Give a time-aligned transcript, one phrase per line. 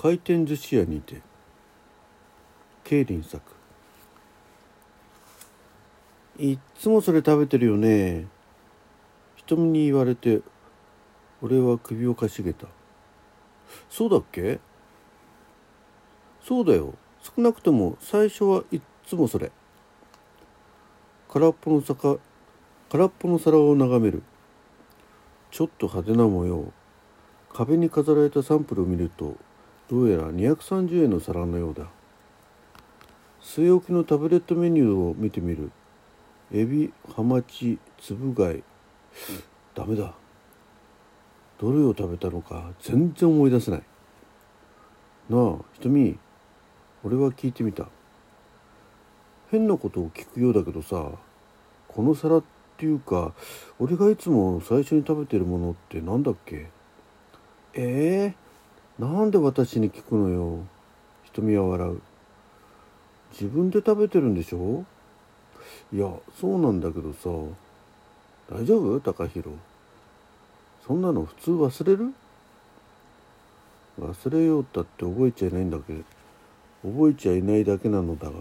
[0.00, 1.20] 回転寿司屋にて
[2.84, 3.42] 競輪作。
[6.38, 8.28] いっつもそれ食べてるよね。
[9.34, 10.40] 瞳に言われて
[11.42, 12.68] 俺は首をかしげた。
[13.90, 14.60] そうだっけ？
[16.44, 16.94] そうだよ。
[17.20, 19.50] 少なくとも最初はいっつもそれ。
[21.28, 22.18] 空っぽの坂
[22.92, 24.22] 空っぽの皿を眺める。
[25.50, 26.72] ちょっと派手な模様。
[27.52, 29.34] 壁に飾られたサンプルを見ると
[29.88, 31.86] どうやら230円の皿のようだ。
[33.40, 35.70] 据え置きのタブレットメニューを見てみる。
[36.52, 38.62] エビハマチつぶ貝。
[39.74, 40.14] ダメだ。
[41.58, 43.82] どれを食べたのか全然思い出せない。
[45.30, 46.18] なあ瞳。
[47.02, 47.86] 俺は聞いてみた。
[49.50, 51.12] 変なことを聞くようだけどさ
[51.88, 52.44] この皿っ
[52.76, 53.32] ていうか
[53.78, 56.68] 俺がいつも最初に食べてるものって何だっけ？
[57.72, 58.47] えー、
[58.98, 60.58] なんで私に聞くのよ。
[61.22, 62.00] 瞳は笑う。
[63.30, 64.84] 自分で食べてるんでしょ？
[65.92, 66.10] いや
[66.40, 67.28] そうなんだけどさ。
[68.50, 68.98] 大丈夫？
[68.98, 69.56] 高弘
[70.86, 72.12] そんなの普通忘れる？
[74.00, 76.02] 忘れようったって覚えちゃいないんだけど。
[76.82, 78.32] 覚えちゃいないだけなのだが。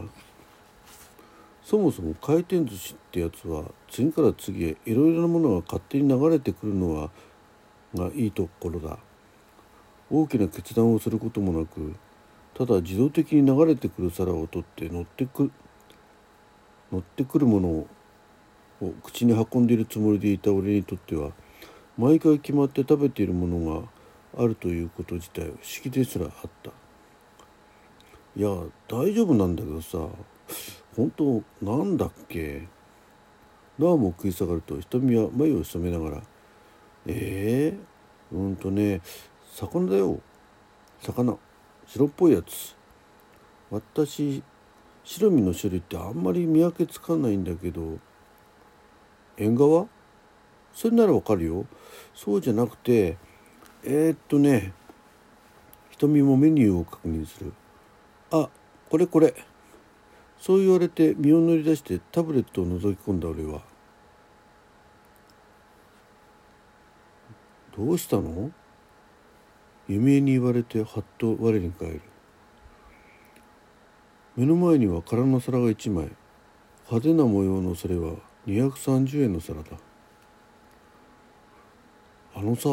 [1.64, 7.12] そもそも回転寿司ってやつは次から次へいろいろなものが勝手に流れてくるのは
[7.94, 8.98] がいいところだ。
[10.10, 11.96] 大きな決断をすることもなく
[12.54, 15.52] ただ自動的に流れてくる皿を取って乗ってく
[16.92, 17.88] 乗ってくるものを
[19.04, 21.32] 口に運んでいるつもりでいた俺にとっては
[21.98, 26.32] 毎回決まって食べているものがあるということ自体不思議ですらあっ
[26.64, 26.72] た。
[28.36, 28.50] いや
[28.88, 29.98] 大丈夫なんだけどさ
[30.96, 32.68] 本当なんだっけ？
[33.80, 36.22] なおも食い下がると瞳は眉を潜めながら
[37.08, 37.74] 「え
[38.32, 39.02] えー、うんとね
[39.60, 40.20] 魚だよ。
[41.02, 41.36] 魚。
[41.88, 42.76] 白っぽいやつ。
[43.72, 44.44] 私
[45.04, 47.98] 白身の種類ってあんまり見分けつかないんだけど。
[49.36, 49.88] 縁側？
[50.74, 51.66] それならわかるよ。
[52.14, 53.18] そうじゃなくて
[53.84, 54.74] えー、っとね。
[55.90, 57.52] 瞳もメニューを確認する。
[58.30, 58.50] あ
[58.92, 59.34] これこれ。
[60.40, 63.64] そう言われて身を乗り出してタブレットを覗き込んだ俺は。
[67.76, 68.52] どうしたの？
[69.88, 72.02] 夢に言われてはっと我に返る。
[74.36, 76.10] 目の前には空の皿が一枚。
[76.90, 78.16] 派手な模様のそれは
[78.48, 79.78] 230円の皿だ。
[82.36, 82.70] あのさ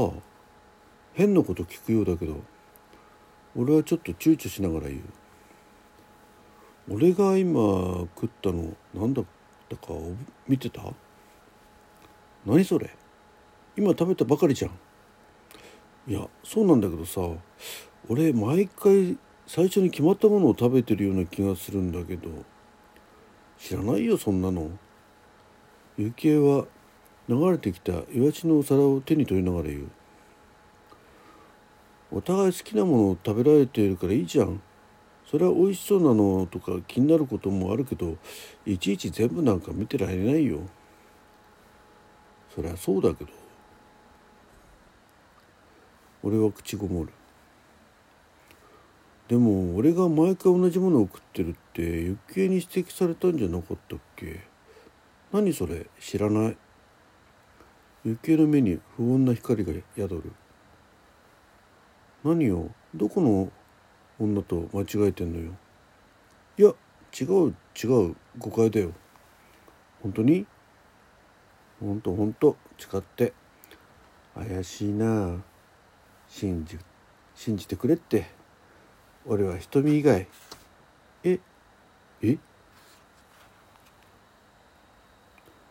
[1.14, 2.42] 変なこと聞くようだけど
[3.56, 5.02] 俺はちょっと躊躇しながら言う。
[6.91, 9.25] 俺が今食ったの何だっ
[9.69, 9.94] たか
[10.46, 10.82] 見てた？
[12.44, 12.91] 何それ？
[13.76, 14.70] 今食べたばかりじゃん。
[16.06, 17.20] いやそうなんだけどさ
[18.09, 19.16] 俺毎回
[19.47, 22.28] 最初に決まったものを食べてるような気がするんだけど
[23.59, 24.70] 知らないよそんなの。
[25.97, 26.66] 幸恵は
[27.28, 29.88] 流れてきたイワシのお皿を手に取りながら言う。
[32.12, 34.60] お互い好きなものを食べられているからいいじゃん。
[35.31, 38.19] それは美味しそうなのとか気になることもあるけど
[38.66, 40.59] いちいち全部なんか見てられないよ。
[42.54, 43.44] そりゃそうだけど。
[46.25, 47.11] 俺は口ごもる。
[49.29, 54.41] でも俺が毎回同じものを食ってるって余計に指摘されたんじゃなかったっけ？
[55.33, 55.87] 何それ？
[56.01, 56.57] 知らない。
[58.07, 60.33] 余計の目に不穏な光が宿る。
[62.25, 62.71] 何よ？
[62.95, 63.53] どこの
[64.19, 65.53] 女と間違えてんのよ？
[66.56, 66.71] いや
[67.21, 68.17] 違う違う。
[68.39, 68.93] 誤解だよ。
[70.03, 70.47] 本当に？
[71.81, 72.56] 本当本当。
[72.79, 73.35] 誓って。
[74.35, 75.37] 怪しいな。
[75.37, 75.53] あ
[76.34, 76.77] 信じ
[77.37, 78.27] 信じてくれって
[79.25, 80.27] 俺は瞳以外
[81.22, 81.39] え
[82.21, 82.39] え？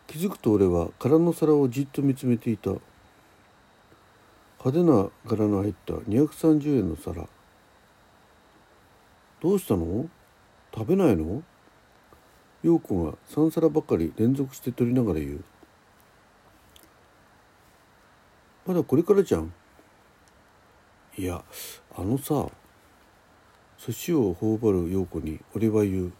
[0.06, 2.70] 気づくと俺は空の皿をじっと見つめていた。
[4.58, 7.28] 派手な柄の入った230円の皿。
[9.42, 10.08] どうしたの？
[10.74, 11.42] 食べないの？
[12.62, 15.44] 陽子が3皿ばかり連続して取りながら言う。
[18.66, 19.52] まだこれからじゃん。
[21.16, 21.44] いや
[21.96, 22.48] あのさ
[23.78, 26.12] 寿司を頬張る陽子に俺は言う。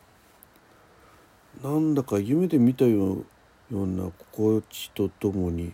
[1.63, 3.25] なんだか夢で見たよ
[3.71, 5.73] うな心地とともに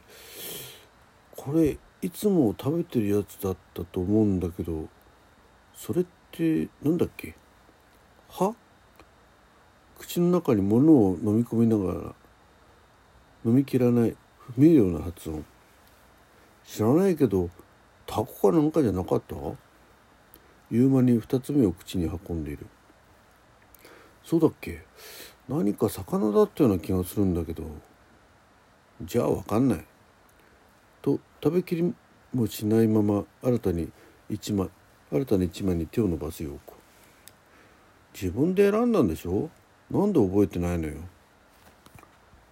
[1.35, 4.89] これいつも食べてるやつだったと思うんだけど
[5.75, 7.35] それって何だっけ？
[8.29, 8.55] 歯
[9.99, 12.15] 口の中に物を飲み込みながら
[13.45, 15.45] 飲み切らない不明瞭な発音。
[16.65, 17.51] 知らないけど
[18.11, 19.37] タコかなんかじゃなかった？
[20.69, 22.67] 言う間に2つ目を口に運んでいる。
[24.25, 24.83] そうだっけ？
[25.49, 27.63] 何か魚だったような気がするんだけど。
[29.03, 29.85] じゃあ分かんない。
[31.03, 31.95] と食べきり
[32.35, 33.93] もしないまま新たに
[34.29, 34.69] 一枚
[35.13, 36.75] 新たに一枚に手を伸ばすよう子
[38.13, 39.51] 自分で選んだんでしょ？
[39.89, 40.95] なんで覚えてないのよ。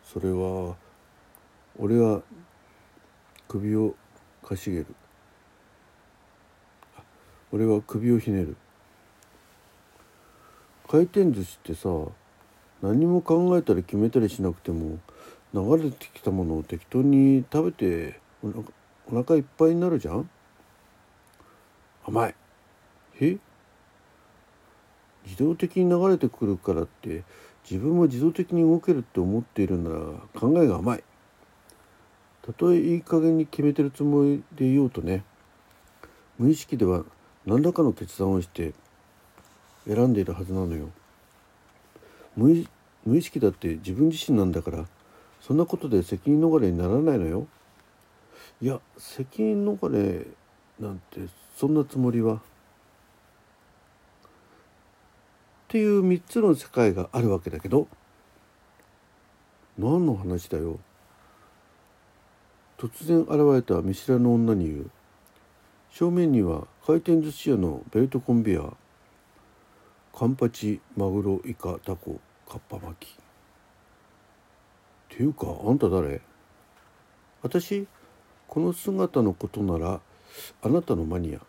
[0.04, 0.76] それは
[1.76, 2.22] 俺は
[3.48, 3.96] 首を
[4.44, 4.86] かしげる。
[7.52, 8.56] 俺は首をひねる。
[10.88, 11.88] 回転寿司ってさ
[12.82, 14.98] 何も考えたり決めたりしなくても
[15.52, 20.30] 流れてきたものを適当に食べてお腹いっぱいになるじゃん？
[22.06, 22.34] 甘い。
[23.20, 23.36] え？
[25.24, 27.24] 自動的に流れてくるからって
[27.68, 29.96] 自分も自動的に動けるって思っているなら
[30.38, 31.04] 考えが甘い。
[32.42, 35.24] たとえいい加減に決めてるつもりでいようとね。
[36.38, 37.04] 無意識では
[37.48, 38.74] 何らかの決断をして
[39.86, 40.90] 選んでいるはずなのよ。
[42.36, 42.68] 無意
[43.22, 44.84] 識だって自分自身なんだから
[45.40, 47.46] そんなことで責任逃れにならないのよ。
[48.60, 50.26] いや責任逃れ
[50.78, 51.20] なんて
[51.56, 52.34] そんなつもりは。
[52.34, 52.38] っ
[55.68, 57.88] ていう3つの世界があるわけだけど
[59.78, 60.78] 何の話だよ。
[62.76, 64.90] 突然現れた見知らぬ女に言う。
[65.90, 68.72] 正面には回転寿司屋のベルトコンベヤー
[70.16, 73.10] カンパチマグロイカタコカッパ巻き。
[73.10, 73.12] っ
[75.16, 76.20] ていうかあんた誰？
[77.42, 77.86] 私
[78.46, 80.00] この姿のことなら
[80.62, 81.40] あなたのマニア。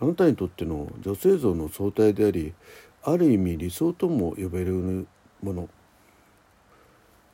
[0.00, 2.54] あなたにとっての女性像の相対であり
[3.02, 5.06] ある意味理想とも呼べる
[5.42, 5.68] もの。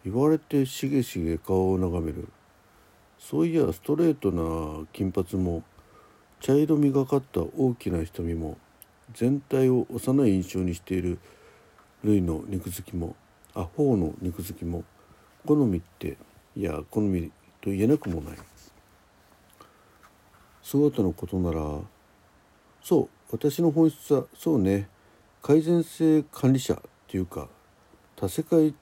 [0.04, 2.28] 言われてしげしげ顔を眺める。
[3.20, 5.62] そういやストレートな金髪も
[6.40, 8.56] 茶色みがかった大きな瞳も
[9.12, 11.18] 全体を幼い印象にしている
[12.02, 13.14] 類の肉付きも
[13.54, 14.84] アホの肉付きも
[15.46, 16.16] 好みって
[16.56, 17.30] いや好み
[17.60, 18.38] と言えなくもない。
[20.62, 21.60] 姿のことなら
[22.82, 24.88] そう私の本質はそうね
[25.42, 27.48] 改善性管理者っていうか
[28.16, 28.74] 多世界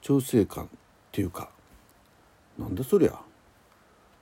[0.00, 0.68] 調整官っ
[1.12, 1.50] ていうか
[2.58, 3.29] なんだそりゃ。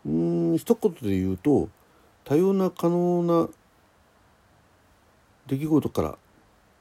[0.09, 0.11] う
[0.55, 1.69] ん一言で言うと
[2.25, 3.49] 多様な可能な
[5.47, 6.19] 出来事から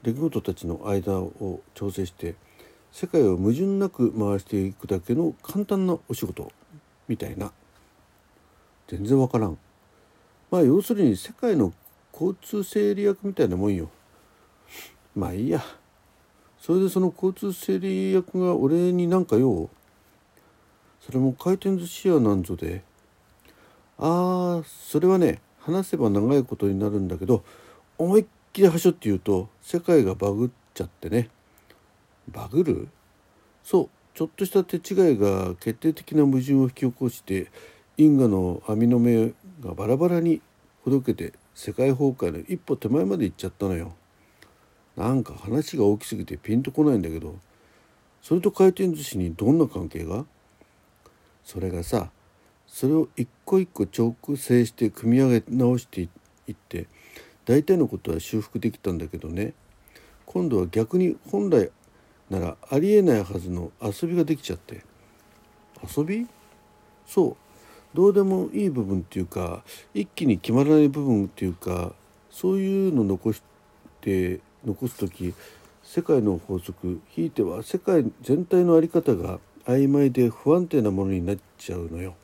[0.03, 2.35] 出来事たちの間を調整して
[2.91, 6.51] 世界を矛盾なく回していくだけの簡単なお仕事
[7.07, 7.51] みたいな。
[8.87, 9.57] 全然わからん。
[10.49, 11.73] まあ要するに世界の
[12.13, 13.89] 交通整理役みたいなもんよ。
[15.15, 15.61] まあいいや。
[16.59, 19.69] それでその交通整理役が俺になんかよ。
[21.01, 22.86] それも回転寿司屋なんぞで。
[23.99, 27.43] ああそれはね話せば長いことになるんだけど
[27.97, 31.29] 思いっきりはしょって言うと世界がバグっちゃってね。
[32.31, 32.87] バグる？
[33.63, 37.51] そうちょっとした手違いが決定的な矛盾を引き起こして
[37.97, 40.41] 因果の網の目がバラバラに
[40.83, 43.93] ほどけて世界崩壊の一歩手前まで行っちゃったのよ。
[44.95, 47.35] なんか話が大きすぎてピンとこないんだけど
[48.21, 50.25] それと回転寿司にどんな関係が？
[51.43, 52.09] それがさ
[52.67, 56.09] それを一個一個調整して組み上げ直してい
[56.51, 56.87] って
[57.45, 59.53] 大体のことは修復できたんだけどね。
[60.25, 61.71] 今度は逆に本来
[62.29, 64.83] ならありえないはずの遊びができちゃって。
[65.97, 66.27] 遊び？
[67.05, 67.35] そう。
[67.93, 69.63] どうでもいい部分っていうか
[69.93, 71.93] 一気に決まらない部分っていうか
[72.29, 73.41] そういうの残し
[74.01, 75.33] て残す時
[75.81, 82.15] 世界の法則ひいては世界全体の在り方が曖昧で不安定なものになっちゃうのよ。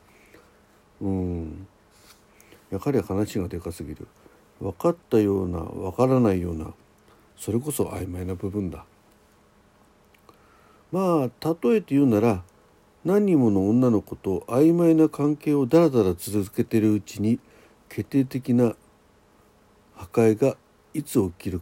[1.00, 1.66] うん。
[2.70, 4.06] やはり話がでかすぎる。
[4.60, 6.72] 分かったような分からないような
[7.36, 8.84] それこそ曖昧な部分だ。
[10.92, 12.42] まあ例えて言うなら
[13.04, 17.40] 何人もの女の子と曖昧な関係をだらだら続けているうちに
[17.88, 18.74] 決定的な
[19.96, 20.56] 破壊が
[20.94, 21.60] いつ起きる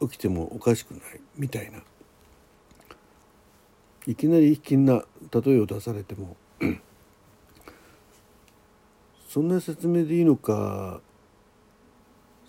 [0.00, 1.78] 起きてもおかしくないみたいな。
[4.06, 6.36] いきなり卑近な例えを出されても
[9.32, 11.00] そんな説明でいいのか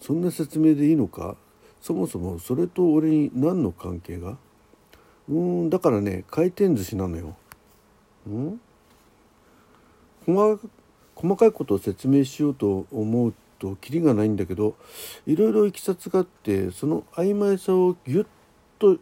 [0.02, 1.38] そんな説明でいいのか？
[1.82, 4.38] そもそもそれと俺に何の関係が？
[5.30, 5.34] うー
[5.68, 7.38] んだからね回転寿司なのよ。
[8.30, 8.60] ん？
[11.16, 14.75] 細かいことを説明しようと思うとキリがないんだけど
[15.25, 18.25] いろいろいきさつがあってその曖昧さをぎゅっ
[18.78, 19.00] と引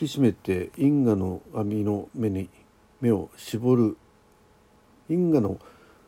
[0.00, 2.48] き締めて因果の網の目に
[3.00, 3.96] 目を絞る。
[5.08, 5.58] 因果の網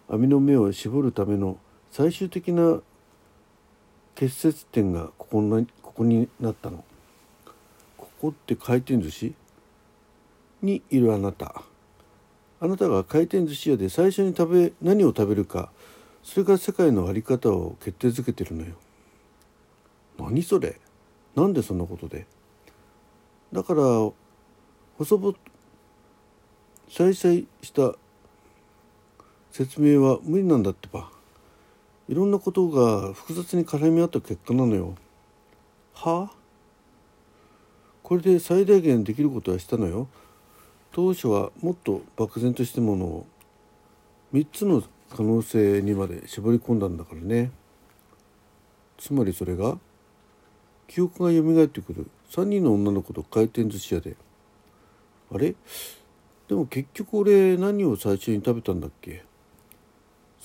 [0.09, 1.59] 網の目を絞るための
[1.91, 2.81] 最終的な
[4.15, 6.85] 結節点がここなここになったの。
[7.97, 9.35] ここって回転寿司
[10.63, 11.63] にいるあなた。
[12.61, 15.71] あなたが回転寿司屋で最初に食べ何を食べるか
[16.23, 18.75] それが世界の在り方を決定づけてるのよ。
[20.19, 20.81] 何それ？
[21.35, 22.27] なんでそんなことで？
[23.53, 23.83] だから
[24.97, 25.35] 細ぼ
[26.89, 27.95] 再々した
[29.57, 31.09] 説明は無理なんだってば。
[32.11, 34.97] いろんなことが複雑に絡み合った結果なのよ。
[35.95, 36.31] は？
[36.31, 36.37] あ
[38.03, 40.09] これで最大限できることはしたのよ。
[40.93, 43.27] 当初はもっと漠然としたものを
[44.35, 47.51] 3つの可能性にまで絞り込んだんだからね。
[48.99, 49.79] つまりそれが
[50.87, 52.11] 記憶が蘇ってくる。
[52.31, 54.17] 3人の女の子と回転寿司屋で。
[55.33, 55.55] あれ？
[56.47, 59.25] でも結局俺何を最初に食べたんだっけ？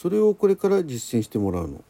[0.01, 1.83] それをこれから実践してもらうの。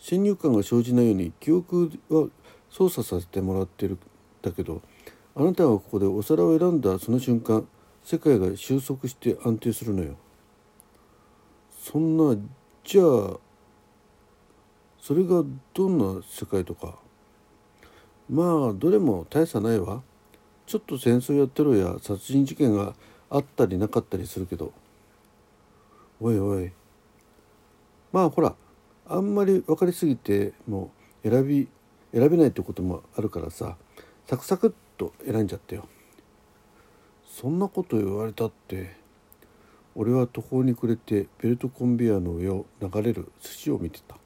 [0.00, 2.26] 先入観が生じないように記憶は
[2.68, 3.98] 操作させてもらってるん
[4.42, 4.82] だけど
[5.36, 7.64] あなたがここでお皿を選んだその瞬間
[8.02, 10.16] 世界が収束して安定するのよ。
[11.80, 12.36] そんな
[12.82, 13.38] じゃあ
[14.98, 15.44] それが
[15.74, 16.98] どんな世界とか？
[18.28, 20.02] まあどれも大差ないわ。
[20.66, 22.96] ちょっと戦争やってろや殺人事件が
[23.30, 24.72] あったりなかったりするけど。
[26.20, 26.72] おいおい
[28.14, 28.54] まあほら
[29.08, 30.92] あんまり分かりすぎても
[31.24, 31.68] う選び
[32.12, 33.76] 選べないってこともあるからさ
[34.28, 35.88] サクサクっと選んじゃったよ。
[37.26, 38.94] そんなこと言われたって
[39.96, 44.16] 俺は途方に暮れてベルトコンベヤーの上を流れる寿司を見てた。